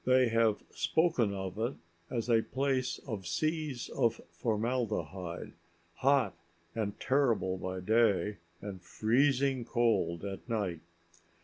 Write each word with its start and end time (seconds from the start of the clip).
They 0.03 0.29
have 0.29 0.63
spoken 0.71 1.31
of 1.31 1.59
it 1.59 1.75
as 2.09 2.27
a 2.27 2.41
place 2.41 2.97
of 3.05 3.27
seas 3.27 3.87
of 3.89 4.19
formaldehyde, 4.31 5.53
hot 5.97 6.35
and 6.73 6.99
terrible 6.99 7.59
by 7.59 7.81
day, 7.81 8.37
and 8.61 8.81
freezing 8.81 9.63
cold 9.63 10.25
at 10.25 10.49
night. 10.49 10.79